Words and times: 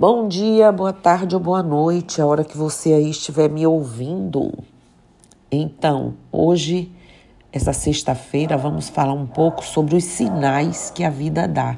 Bom 0.00 0.28
dia, 0.28 0.70
boa 0.70 0.92
tarde 0.92 1.34
ou 1.34 1.40
boa 1.40 1.60
noite, 1.60 2.22
a 2.22 2.26
hora 2.26 2.44
que 2.44 2.56
você 2.56 2.92
aí 2.92 3.10
estiver 3.10 3.50
me 3.50 3.66
ouvindo. 3.66 4.52
Então, 5.50 6.14
hoje, 6.30 6.92
essa 7.52 7.72
sexta-feira, 7.72 8.56
vamos 8.56 8.88
falar 8.88 9.12
um 9.12 9.26
pouco 9.26 9.64
sobre 9.64 9.96
os 9.96 10.04
sinais 10.04 10.88
que 10.94 11.02
a 11.02 11.10
vida 11.10 11.48
dá. 11.48 11.76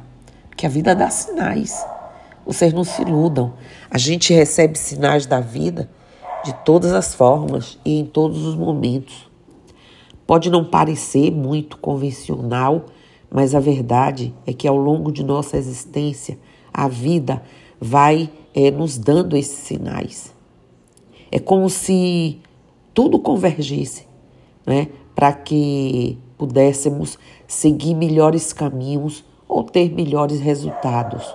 Porque 0.50 0.66
a 0.66 0.68
vida 0.68 0.94
dá 0.94 1.08
sinais. 1.08 1.82
Vocês 2.44 2.74
não 2.74 2.84
se 2.84 3.00
iludam. 3.00 3.54
A 3.90 3.96
gente 3.96 4.34
recebe 4.34 4.76
sinais 4.76 5.24
da 5.24 5.40
vida 5.40 5.88
de 6.44 6.52
todas 6.56 6.92
as 6.92 7.14
formas 7.14 7.78
e 7.86 7.98
em 7.98 8.04
todos 8.04 8.44
os 8.44 8.54
momentos. 8.54 9.30
Pode 10.26 10.50
não 10.50 10.62
parecer 10.62 11.30
muito 11.30 11.78
convencional, 11.78 12.84
mas 13.30 13.54
a 13.54 13.60
verdade 13.60 14.34
é 14.46 14.52
que 14.52 14.68
ao 14.68 14.76
longo 14.76 15.10
de 15.10 15.24
nossa 15.24 15.56
existência, 15.56 16.38
a 16.70 16.86
vida 16.86 17.42
vai 17.80 18.30
é, 18.54 18.70
nos 18.70 18.98
dando 18.98 19.36
esses 19.36 19.58
sinais. 19.58 20.34
É 21.32 21.38
como 21.38 21.70
se 21.70 22.38
tudo 22.92 23.18
convergisse 23.18 24.06
né, 24.66 24.88
para 25.14 25.32
que 25.32 26.18
pudéssemos 26.36 27.18
seguir 27.46 27.94
melhores 27.94 28.52
caminhos 28.52 29.24
ou 29.48 29.64
ter 29.64 29.92
melhores 29.92 30.40
resultados. 30.40 31.34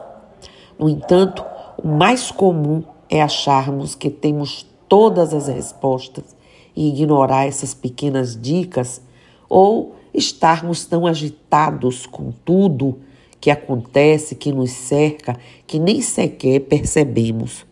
No 0.78 0.90
entanto, 0.90 1.44
o 1.82 1.88
mais 1.88 2.32
comum 2.32 2.84
é 3.10 3.22
acharmos 3.22 3.96
que 3.96 4.10
temos 4.10 4.66
todas 4.88 5.34
as 5.34 5.48
respostas 5.48 6.36
e 6.76 6.90
ignorar 6.90 7.46
essas 7.46 7.74
pequenas 7.74 8.40
dicas 8.40 9.02
ou 9.48 9.96
estarmos 10.14 10.86
tão 10.86 11.06
agitados 11.06 12.06
com 12.06 12.32
tudo 12.44 13.00
que 13.40 13.52
acontece, 13.52 14.36
que 14.36 14.52
nos 14.52 14.72
cerca, 14.72 15.38
que 15.68 15.80
nem 15.80 16.02
sequer 16.02 16.62
percebemos. 16.62 17.66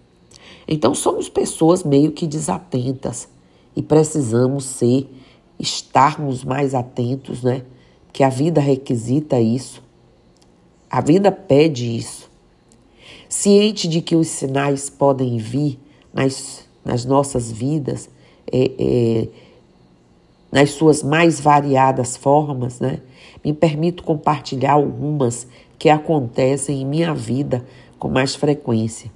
Então 0.67 0.94
somos 0.94 1.27
pessoas 1.30 1.83
meio 1.83 2.11
que 2.11 2.28
desatentas 2.28 3.28
e 3.75 3.81
precisamos 3.81 4.66
ser, 4.66 5.08
estarmos 5.59 6.44
mais 6.44 6.73
atentos, 6.73 7.44
né? 7.44 7.64
Que 8.11 8.23
a 8.23 8.30
vida 8.30 8.61
requisita 8.61 9.39
isso. 9.39 9.81
A 10.89 11.02
vida 11.02 11.31
pede 11.31 11.98
isso. 11.98 12.30
Ciente 13.27 13.88
de 13.88 14.02
que 14.02 14.16
os 14.16 14.27
sinais 14.27 14.89
podem 14.89 15.38
vir 15.38 15.80
nas, 16.14 16.67
nas 16.86 17.03
nossas 17.03 17.52
vidas, 17.52 18.09
é, 18.52 18.72
é, 18.77 19.27
nas 20.53 20.69
suas 20.69 21.01
mais 21.01 21.39
variadas 21.39 22.15
formas, 22.15 22.79
né? 22.79 22.99
Me 23.43 23.51
permito 23.51 24.03
compartilhar 24.03 24.73
algumas 24.73 25.47
que 25.79 25.89
acontecem 25.89 26.79
em 26.79 26.85
minha 26.85 27.11
vida 27.11 27.65
com 27.97 28.07
mais 28.07 28.35
frequência. 28.35 29.11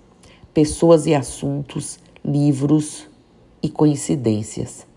Pessoas 0.51 1.05
e 1.05 1.13
assuntos, 1.13 1.99
livros 2.25 3.07
e 3.61 3.69
coincidências. 3.69 4.87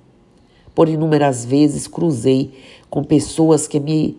Por 0.74 0.88
inúmeras 0.88 1.44
vezes 1.44 1.86
cruzei 1.86 2.54
com 2.88 3.04
pessoas 3.04 3.68
que 3.68 3.78
me 3.78 4.16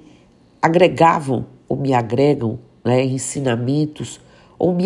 agregavam 0.62 1.48
ou 1.68 1.76
me 1.76 1.92
agregam 1.92 2.60
né, 2.86 3.04
ensinamentos 3.04 4.22
ou 4.60 4.76
me 4.76 4.86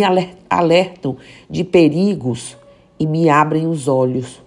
alertam 0.49 1.17
de 1.49 1.65
perigos 1.65 2.55
e 2.97 3.05
me 3.05 3.27
abrem 3.27 3.67
os 3.67 3.89
olhos. 3.89 4.44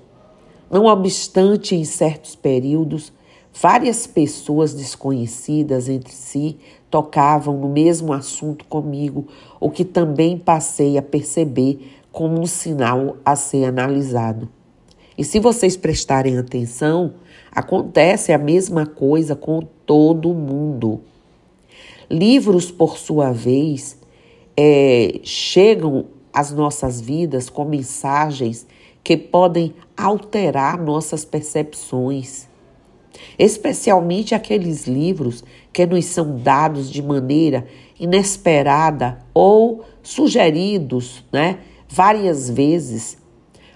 Não 0.70 0.84
obstante, 0.84 1.74
em 1.74 1.84
certos 1.84 2.34
períodos, 2.34 3.12
várias 3.52 4.06
pessoas 4.06 4.74
desconhecidas 4.74 5.88
entre 5.88 6.12
si 6.12 6.56
tocavam 6.90 7.56
no 7.58 7.68
mesmo 7.68 8.12
assunto 8.12 8.64
comigo, 8.66 9.26
o 9.60 9.70
que 9.70 9.84
também 9.84 10.38
passei 10.38 10.98
a 10.98 11.02
perceber 11.02 11.98
como 12.12 12.40
um 12.40 12.46
sinal 12.46 13.16
a 13.24 13.34
ser 13.36 13.64
analisado. 13.64 14.48
E 15.16 15.24
se 15.24 15.40
vocês 15.40 15.76
prestarem 15.76 16.38
atenção, 16.38 17.14
acontece 17.50 18.32
a 18.32 18.38
mesma 18.38 18.86
coisa 18.86 19.34
com 19.34 19.60
todo 19.84 20.32
mundo. 20.32 21.00
Livros, 22.10 22.70
por 22.70 22.96
sua 22.96 23.32
vez, 23.32 23.98
é, 24.56 25.20
chegam 25.24 26.06
às 26.32 26.52
nossas 26.52 27.00
vidas 27.00 27.50
com 27.50 27.64
mensagens 27.64 28.66
que 29.08 29.16
podem 29.16 29.74
alterar 29.96 30.78
nossas 30.78 31.24
percepções 31.24 32.46
especialmente 33.38 34.34
aqueles 34.34 34.86
livros 34.86 35.42
que 35.72 35.86
nos 35.86 36.04
são 36.04 36.36
dados 36.36 36.90
de 36.90 37.02
maneira 37.02 37.66
inesperada 37.98 39.18
ou 39.32 39.82
sugeridos, 40.02 41.24
né, 41.32 41.60
várias 41.88 42.50
vezes, 42.50 43.16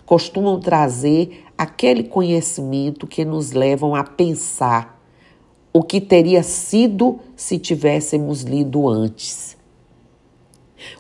costumam 0.05 0.61
trazer 0.61 1.45
aquele 1.57 2.05
conhecimento 2.05 3.07
que 3.07 3.25
nos 3.25 3.53
levam 3.53 3.95
a 3.95 4.05
pensar 4.05 5.03
o 5.73 5.83
que 5.83 5.99
teria 5.99 6.43
sido 6.43 7.19
se 7.35 7.59
tivéssemos 7.59 8.43
lido 8.43 8.87
antes. 8.87 9.57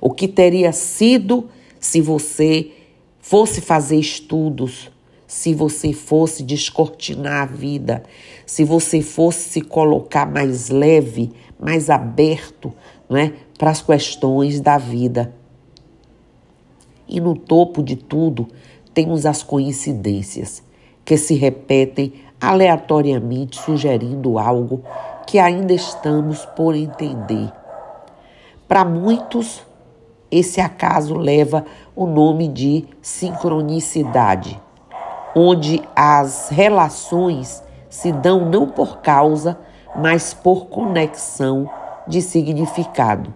O 0.00 0.10
que 0.10 0.26
teria 0.26 0.72
sido 0.72 1.50
se 1.78 2.00
você 2.00 2.72
fosse 3.32 3.62
fazer 3.62 3.96
estudos 3.96 4.90
se 5.26 5.54
você 5.54 5.94
fosse 5.94 6.42
descortinar 6.42 7.44
a 7.44 7.46
vida, 7.46 8.02
se 8.44 8.62
você 8.62 9.00
fosse 9.00 9.48
se 9.48 9.62
colocar 9.62 10.30
mais 10.30 10.68
leve, 10.68 11.32
mais 11.58 11.88
aberto 11.88 12.74
não 13.08 13.16
é, 13.16 13.32
para 13.56 13.70
as 13.70 13.80
questões 13.80 14.60
da 14.60 14.76
vida. 14.76 15.34
E 17.08 17.22
no 17.22 17.34
topo 17.34 17.82
de 17.82 17.96
tudo, 17.96 18.48
temos 18.92 19.24
as 19.24 19.42
coincidências, 19.42 20.62
que 21.02 21.16
se 21.16 21.32
repetem 21.32 22.12
aleatoriamente, 22.38 23.58
sugerindo 23.58 24.38
algo 24.38 24.82
que 25.26 25.38
ainda 25.38 25.72
estamos 25.72 26.44
por 26.44 26.74
entender. 26.74 27.50
Para 28.68 28.84
muitos, 28.84 29.62
esse 30.32 30.60
acaso 30.60 31.14
leva 31.14 31.64
o 31.94 32.06
nome 32.06 32.48
de 32.48 32.86
sincronicidade 33.00 34.60
onde 35.34 35.82
as 35.94 36.48
relações 36.50 37.62
se 37.88 38.12
dão 38.12 38.48
não 38.48 38.68
por 38.68 38.98
causa, 38.98 39.58
mas 39.96 40.32
por 40.32 40.66
conexão 40.66 41.68
de 42.06 42.22
significado. 42.22 43.32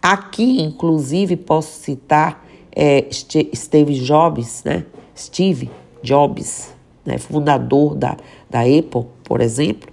Aqui, 0.00 0.60
inclusive, 0.60 1.36
posso 1.36 1.80
citar 1.80 2.44
é, 2.74 3.06
Steve 3.12 3.94
Jobs, 3.94 4.64
né? 4.64 4.84
Steve 5.16 5.70
Jobs, 6.02 6.74
né? 7.04 7.18
fundador 7.18 7.94
da, 7.94 8.16
da 8.50 8.60
Apple, 8.60 9.06
por 9.24 9.40
exemplo, 9.40 9.92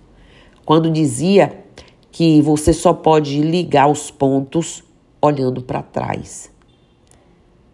quando 0.66 0.90
dizia 0.90 1.64
que 2.12 2.42
você 2.42 2.74
só 2.74 2.94
pode 2.94 3.42
ligar 3.42 3.88
os 3.88 4.10
pontos 4.10 4.84
olhando 5.22 5.62
para 5.62 5.82
trás. 5.82 6.52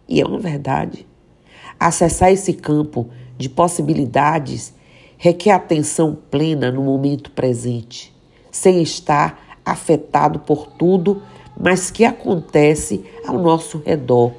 E 0.08 0.20
é 0.20 0.26
uma 0.26 0.38
verdade. 0.38 1.06
Acessar 1.78 2.30
esse 2.30 2.52
campo 2.52 3.08
de 3.36 3.48
possibilidades 3.48 4.74
requer 5.18 5.52
atenção 5.52 6.16
plena 6.30 6.70
no 6.70 6.82
momento 6.82 7.30
presente, 7.30 8.14
sem 8.50 8.82
estar 8.82 9.58
afetado 9.64 10.40
por 10.40 10.66
tudo, 10.66 11.22
mas 11.58 11.90
que 11.90 12.04
acontece 12.04 13.04
ao 13.26 13.38
nosso 13.38 13.82
redor, 13.84 14.32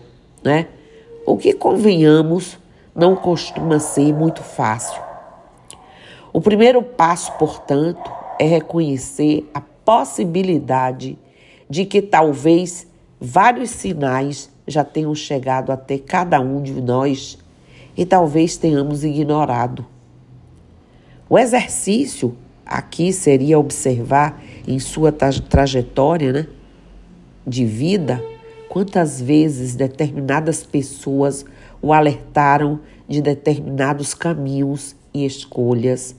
né? 0.43 0.67
O 1.25 1.35
que 1.35 1.51
convenhamos 1.53 2.57
não 2.95 3.15
costuma 3.15 3.79
ser 3.79 4.13
muito 4.13 4.41
fácil. 4.41 5.01
O 6.31 6.39
primeiro 6.39 6.81
passo, 6.81 7.31
portanto, 7.33 8.11
é 8.39 8.45
reconhecer 8.45 9.49
a 9.53 9.59
possibilidade 9.59 11.17
de 11.69 11.85
que 11.85 12.01
talvez 12.01 12.87
vários 13.19 13.69
sinais 13.69 14.49
já 14.67 14.83
tenham 14.83 15.13
chegado 15.15 15.71
até 15.71 15.97
cada 15.97 16.39
um 16.39 16.61
de 16.61 16.81
nós 16.81 17.37
e 17.95 18.05
talvez 18.05 18.57
tenhamos 18.57 19.03
ignorado. 19.03 19.85
O 21.29 21.37
exercício 21.37 22.35
aqui 22.65 23.11
seria 23.11 23.57
observar 23.57 24.41
em 24.67 24.79
sua 24.79 25.11
trajetória 25.11 26.31
né, 26.31 26.47
de 27.45 27.65
vida 27.65 28.23
quantas 28.69 29.21
vezes 29.21 29.75
determinadas 29.75 30.63
pessoas 30.63 31.45
o 31.81 31.93
alertaram 31.93 32.79
de 33.07 33.21
determinados 33.21 34.13
caminhos 34.13 34.95
e 35.13 35.25
escolhas 35.25 36.15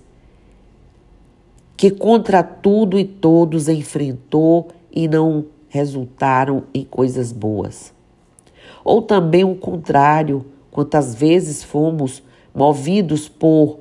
que 1.78 1.92
contra 1.92 2.42
tudo 2.42 2.98
e 2.98 3.04
todos 3.04 3.68
enfrentou 3.68 4.66
e 4.90 5.06
não 5.06 5.46
resultaram 5.68 6.64
em 6.72 6.84
coisas 6.84 7.32
boas. 7.32 7.92
Ou 8.84 9.02
também 9.02 9.44
o 9.44 9.54
contrário, 9.54 10.46
quantas 10.70 11.14
vezes 11.14 11.62
fomos 11.62 12.22
movidos 12.54 13.28
por 13.28 13.80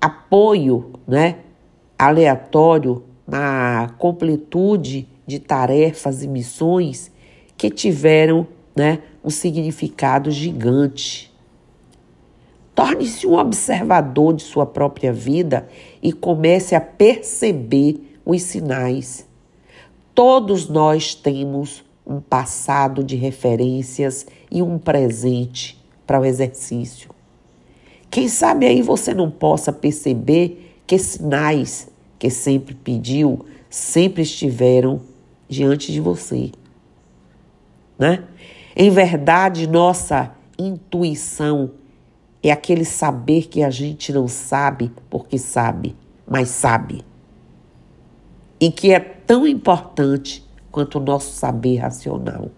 apoio 0.00 0.92
né, 1.06 1.36
aleatório 1.98 3.04
na 3.26 3.94
completude 3.98 5.08
de 5.26 5.38
tarefas 5.38 6.22
e 6.22 6.28
missões 6.28 7.10
que 7.56 7.70
tiveram 7.70 8.46
né, 8.76 9.00
um 9.24 9.30
significado 9.30 10.30
gigante. 10.30 11.32
Torne-se 12.74 13.26
um 13.26 13.34
observador 13.34 14.34
de 14.34 14.42
sua 14.42 14.66
própria 14.66 15.12
vida 15.12 15.68
e 16.02 16.12
comece 16.12 16.74
a 16.74 16.80
perceber 16.80 18.18
os 18.24 18.42
sinais. 18.42 19.26
Todos 20.14 20.68
nós 20.68 21.14
temos 21.14 21.84
um 22.06 22.20
passado 22.20 23.02
de 23.02 23.16
referências 23.16 24.26
e 24.50 24.62
um 24.62 24.78
presente 24.78 25.82
para 26.06 26.20
o 26.20 26.24
exercício. 26.24 27.10
Quem 28.10 28.28
sabe 28.28 28.66
aí 28.66 28.82
você 28.82 29.12
não 29.12 29.30
possa 29.30 29.72
perceber 29.72 30.78
que 30.86 30.98
sinais 30.98 31.88
que 32.18 32.30
sempre 32.30 32.74
pediu 32.74 33.44
sempre 33.74 34.22
estiveram 34.22 35.00
diante 35.48 35.90
de 35.92 36.00
você. 36.00 36.52
Né? 37.98 38.22
Em 38.76 38.88
verdade, 38.88 39.66
nossa 39.66 40.32
intuição 40.56 41.72
é 42.40 42.52
aquele 42.52 42.84
saber 42.84 43.48
que 43.48 43.64
a 43.64 43.70
gente 43.70 44.12
não 44.12 44.28
sabe 44.28 44.92
porque 45.10 45.38
sabe, 45.38 45.96
mas 46.24 46.50
sabe. 46.50 47.04
E 48.60 48.70
que 48.70 48.92
é 48.92 49.00
tão 49.26 49.46
importante 49.46 50.44
quanto 50.70 50.98
o 50.98 51.02
nosso 51.02 51.32
saber 51.32 51.76
racional. 51.76 52.50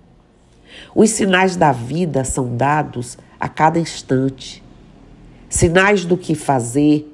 Os 0.95 1.11
sinais 1.11 1.57
da 1.57 1.73
vida 1.73 2.25
são 2.25 2.57
dados 2.57 3.19
a 3.39 3.49
cada 3.49 3.79
instante. 3.79 4.63
Sinais 5.49 6.05
do 6.05 6.17
que 6.17 6.35
fazer, 6.35 7.11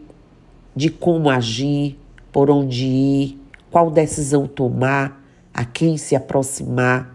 de 0.75 0.89
como 0.89 1.29
agir, 1.29 1.99
por 2.31 2.51
onde 2.51 2.87
ir, 2.87 3.41
qual 3.71 3.91
decisão 3.91 4.47
tomar, 4.47 5.23
a 5.53 5.65
quem 5.65 5.97
se 5.97 6.17
aproximar. 6.17 7.15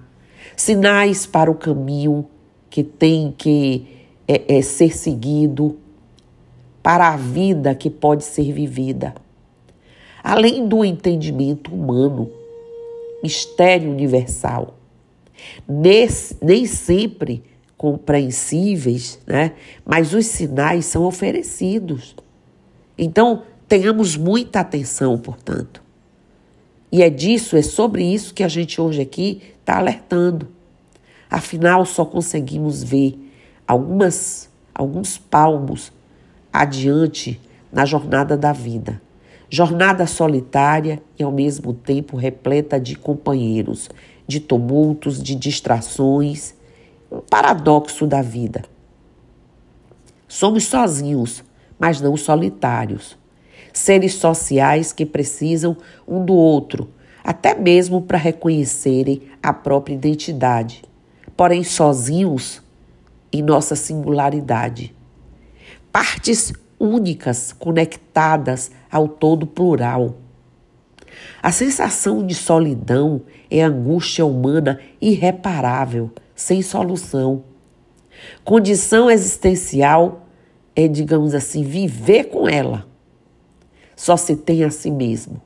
Sinais 0.56 1.25
para 1.25 1.50
o 1.50 1.56
caminho 1.56 2.25
que 2.69 2.84
tem 2.84 3.34
que 3.36 3.88
é, 4.28 4.57
é 4.57 4.62
ser 4.62 4.95
seguido, 4.95 5.78
para 6.84 7.10
a 7.10 7.18
vida 7.18 7.74
que 7.74 7.89
pode 7.89 8.24
ser 8.24 8.51
vivida. 8.51 9.16
Além 10.23 10.67
do 10.67 10.83
entendimento 10.83 11.73
humano, 11.73 12.29
mistério 13.23 13.89
universal, 13.89 14.77
Nesse, 15.67 16.35
nem 16.41 16.65
sempre 16.65 17.43
compreensíveis, 17.77 19.19
né? 19.25 19.53
mas 19.85 20.13
os 20.13 20.25
sinais 20.25 20.85
são 20.85 21.03
oferecidos. 21.03 22.15
Então, 22.97 23.43
tenhamos 23.67 24.17
muita 24.17 24.61
atenção, 24.61 25.17
portanto. 25.17 25.83
E 26.91 27.03
é 27.03 27.09
disso, 27.09 27.55
é 27.55 27.61
sobre 27.61 28.03
isso 28.03 28.33
que 28.33 28.43
a 28.43 28.47
gente 28.47 28.81
hoje 28.81 29.01
aqui 29.01 29.41
está 29.59 29.77
alertando. 29.77 30.47
Afinal, 31.29 31.85
só 31.85 32.05
conseguimos 32.05 32.81
ver 32.81 33.19
algumas, 33.67 34.49
alguns 34.73 35.17
palmos 35.17 35.91
adiante 36.51 37.39
na 37.71 37.85
jornada 37.85 38.37
da 38.37 38.53
vida. 38.53 39.01
Jornada 39.49 40.05
solitária 40.05 41.01
e 41.17 41.23
ao 41.23 41.31
mesmo 41.31 41.73
tempo 41.73 42.17
repleta 42.17 42.79
de 42.79 42.95
companheiros, 42.95 43.89
de 44.27 44.41
tumultos, 44.41 45.23
de 45.23 45.35
distrações, 45.35 46.53
um 47.09 47.21
paradoxo 47.21 48.05
da 48.05 48.21
vida. 48.21 48.63
Somos 50.27 50.65
sozinhos, 50.65 51.44
mas 51.79 52.01
não 52.01 52.17
solitários. 52.17 53.17
Seres 53.71 54.15
sociais 54.15 54.91
que 54.91 55.05
precisam 55.05 55.77
um 56.05 56.25
do 56.25 56.33
outro, 56.33 56.89
até 57.23 57.55
mesmo 57.55 58.01
para 58.01 58.17
reconhecerem 58.17 59.21
a 59.41 59.53
própria 59.53 59.93
identidade. 59.93 60.83
Porém, 61.38 61.63
sozinhos 61.63 62.61
em 63.31 63.41
nossa 63.41 63.75
singularidade. 63.75 64.93
Partes 65.91 66.51
únicas 66.79 67.51
conectadas 67.53 68.71
ao 68.91 69.07
todo 69.07 69.47
plural. 69.47 70.18
A 71.41 71.51
sensação 71.51 72.25
de 72.25 72.35
solidão 72.35 73.21
é 73.50 73.63
angústia 73.63 74.25
humana 74.25 74.79
irreparável, 75.01 76.12
sem 76.35 76.62
solução. 76.62 77.44
Condição 78.44 79.09
existencial 79.09 80.27
é, 80.77 80.88
digamos 80.88 81.33
assim, 81.33 81.63
viver 81.63 82.25
com 82.25 82.47
ela. 82.47 82.85
Só 83.95 84.15
se 84.15 84.35
tem 84.35 84.63
a 84.63 84.69
si 84.69 84.91
mesmo. 84.91 85.41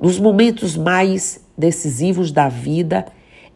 Nos 0.00 0.18
momentos 0.18 0.76
mais 0.76 1.40
decisivos 1.56 2.32
da 2.32 2.48
vida, 2.48 3.06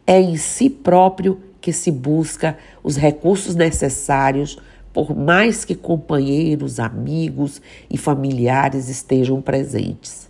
é 0.07 0.21
em 0.21 0.37
si 0.37 0.69
próprio 0.69 1.41
que 1.59 1.73
se 1.73 1.91
busca 1.91 2.57
os 2.81 2.95
recursos 2.95 3.55
necessários, 3.55 4.57
por 4.93 5.17
mais 5.17 5.65
que 5.65 5.73
companheiros, 5.73 6.79
amigos 6.79 7.59
e 7.89 7.97
familiares 7.97 8.87
estejam 8.87 9.41
presentes. 9.41 10.29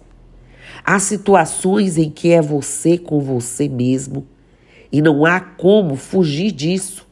Há 0.86 1.00
situações 1.00 1.98
em 1.98 2.10
que 2.10 2.32
é 2.32 2.42
você 2.42 2.98
com 2.98 3.20
você 3.20 3.68
mesmo 3.68 4.26
e 4.92 5.02
não 5.02 5.26
há 5.26 5.42
como 5.42 5.98
fugir 5.98 6.52
disso. 6.52 7.06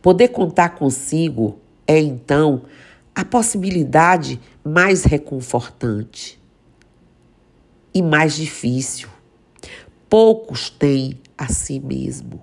Poder 0.00 0.28
contar 0.28 0.70
consigo 0.70 1.58
é 1.86 2.00
então 2.00 2.62
a 3.14 3.24
possibilidade 3.24 4.40
mais 4.64 5.04
reconfortante 5.04 6.40
e 7.92 8.00
mais 8.02 8.34
difícil. 8.34 9.08
Poucos 10.08 10.70
têm 10.70 11.18
a 11.36 11.48
si 11.48 11.80
mesmo. 11.80 12.42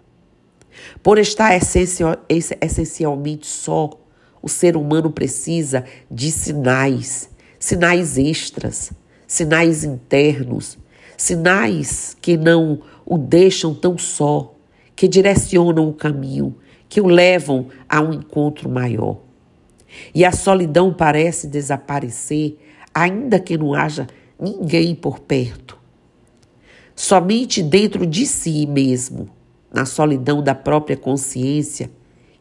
Por 1.02 1.18
estar 1.18 1.56
essencialmente 1.56 3.48
só, 3.48 4.03
o 4.44 4.50
ser 4.50 4.76
humano 4.76 5.10
precisa 5.10 5.86
de 6.12 6.30
sinais, 6.30 7.30
sinais 7.58 8.18
extras, 8.18 8.92
sinais 9.26 9.86
internos, 9.86 10.78
sinais 11.16 12.18
que 12.22 12.36
não 12.36 12.82
o 13.06 13.18
deixam 13.18 13.74
tão 13.74 13.98
só, 13.98 14.54
que 14.98 15.08
direcionam 15.08 15.88
o 15.88 15.94
caminho, 15.94 16.58
que 16.90 17.00
o 17.00 17.08
levam 17.08 17.70
a 17.88 18.02
um 18.02 18.12
encontro 18.14 18.70
maior. 18.70 19.22
E 20.14 20.26
a 20.26 20.32
solidão 20.34 20.94
parece 20.94 21.48
desaparecer, 21.48 22.58
ainda 22.94 23.40
que 23.40 23.58
não 23.58 23.74
haja 23.74 24.08
ninguém 24.38 24.94
por 24.94 25.20
perto. 25.20 25.80
Somente 26.94 27.64
dentro 27.64 28.06
de 28.06 28.26
si 28.26 28.68
mesmo 28.68 29.30
na 29.74 29.86
solidão 29.86 30.44
da 30.44 30.54
própria 30.54 30.98
consciência 30.98 31.90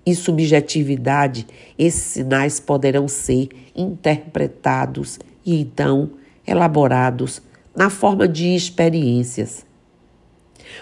e 0.04 0.14
subjetividade, 0.14 1.46
esses 1.78 2.02
sinais 2.02 2.58
poderão 2.58 3.06
ser 3.06 3.48
interpretados 3.74 5.18
e 5.44 5.60
então 5.60 6.12
elaborados 6.46 7.40
na 7.74 7.88
forma 7.88 8.26
de 8.26 8.54
experiências. 8.54 9.64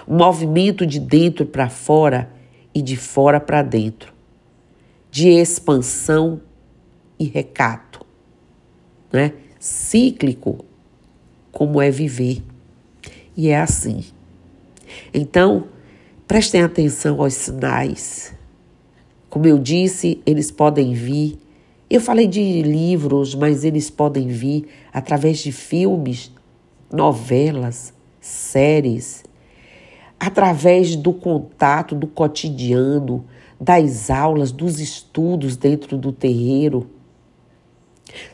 Movimento 0.07 0.87
de 0.87 0.99
dentro 0.99 1.45
para 1.45 1.69
fora 1.69 2.31
e 2.75 2.81
de 2.81 2.97
fora 2.97 3.41
para 3.41 3.63
dentro, 3.63 4.13
de 5.11 5.29
expansão 5.29 6.41
e 7.19 7.25
recato, 7.25 8.05
né? 9.13 9.33
Cíclico, 9.59 10.65
como 11.53 11.83
é 11.83 11.91
viver. 11.91 12.43
E 13.37 13.49
é 13.49 13.61
assim. 13.61 14.05
Então, 15.13 15.69
Prestem 16.31 16.63
atenção 16.63 17.21
aos 17.21 17.35
sinais. 17.35 18.33
Como 19.31 19.47
eu 19.47 19.59
disse, 19.59 20.21
eles 20.27 20.51
podem 20.51 20.93
vir. 20.93 21.39
Eu 21.89 22.01
falei 22.01 22.27
de 22.27 22.63
livros, 22.63 23.33
mas 23.37 23.65
eles 23.65 23.89
podem 23.89 24.27
vir 24.27 24.67
através 24.93 25.39
de 25.39 25.53
filmes, 25.53 26.33
novelas, 26.93 27.95
séries, 28.21 29.23
através 30.19 30.97
do 30.97 31.13
contato, 31.13 31.95
do 31.95 32.09
cotidiano, 32.09 33.25
das 33.61 34.11
aulas, 34.11 34.51
dos 34.51 34.81
estudos 34.81 35.57
dentro 35.57 35.97
do 35.97 36.11
terreiro. 36.11 36.91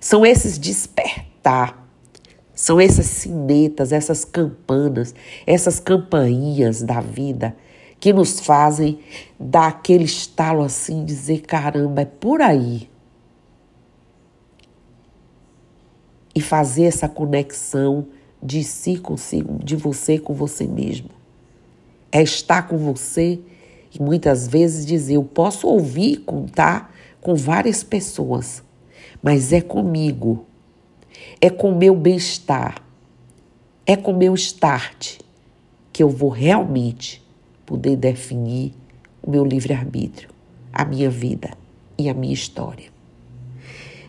São 0.00 0.24
esses 0.24 0.58
despertar, 0.58 1.86
são 2.54 2.80
essas 2.80 3.04
sinetas, 3.04 3.92
essas 3.92 4.24
campanas, 4.24 5.14
essas 5.46 5.78
campainhas 5.78 6.82
da 6.82 7.02
vida 7.02 7.54
que 7.98 8.12
nos 8.12 8.40
fazem 8.40 9.00
dar 9.38 9.68
aquele 9.68 10.04
estalo 10.04 10.62
assim, 10.62 11.04
dizer: 11.04 11.40
caramba, 11.42 12.02
é 12.02 12.04
por 12.04 12.40
aí. 12.40 12.88
E 16.34 16.40
fazer 16.40 16.84
essa 16.84 17.08
conexão 17.08 18.06
de 18.42 18.62
si 18.62 18.98
consigo, 18.98 19.58
de 19.64 19.74
você 19.74 20.18
com 20.18 20.34
você 20.34 20.66
mesmo. 20.66 21.10
É 22.12 22.22
estar 22.22 22.68
com 22.68 22.76
você 22.76 23.40
e 23.92 24.02
muitas 24.02 24.46
vezes 24.46 24.84
dizer: 24.84 25.14
eu 25.14 25.24
posso 25.24 25.66
ouvir, 25.66 26.18
contar 26.18 26.94
com 27.20 27.34
várias 27.34 27.82
pessoas, 27.82 28.62
mas 29.22 29.52
é 29.52 29.60
comigo, 29.60 30.44
é 31.40 31.48
com 31.50 31.74
meu 31.74 31.96
bem-estar, 31.96 32.82
é 33.86 33.96
com 33.96 34.12
meu 34.12 34.34
start 34.34 35.18
que 35.92 36.02
eu 36.02 36.10
vou 36.10 36.28
realmente 36.28 37.25
poder 37.66 37.96
definir 37.96 38.72
o 39.22 39.30
meu 39.30 39.44
livre-arbítrio, 39.44 40.30
a 40.72 40.84
minha 40.84 41.10
vida 41.10 41.50
e 41.98 42.08
a 42.08 42.14
minha 42.14 42.32
história. 42.32 42.86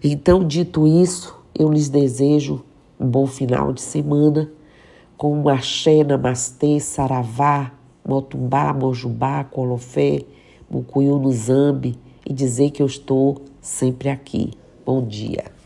Então, 0.04 0.46
dito 0.46 0.88
isso, 0.88 1.36
eu 1.58 1.70
lhes 1.70 1.90
desejo 1.90 2.64
um 3.00 3.08
bom 3.08 3.26
final 3.26 3.74
de 3.74 3.82
semana 3.82 4.50
com 5.18 5.36
um 5.36 5.50
axé, 5.50 6.04
namastê, 6.04 6.80
saravá, 6.80 7.72
motumbá, 8.08 8.72
mojubá, 8.72 9.44
colofé, 9.44 10.22
mucuyu 10.70 11.18
no 11.18 11.32
zambi 11.32 11.98
e 12.26 12.32
dizer 12.32 12.70
que 12.70 12.82
eu 12.82 12.86
estou 12.86 13.42
sempre 13.60 14.10
aqui. 14.10 14.52
Bom 14.86 15.06
dia. 15.06 15.57